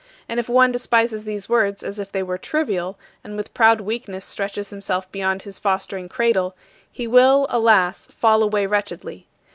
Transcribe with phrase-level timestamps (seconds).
[0.27, 4.25] And if one despises these words as if they were trivial, and with proud weakness
[4.25, 6.55] stretches himself beyond his fostering cradle,
[6.91, 9.27] he will, alas, fall away wretchedly.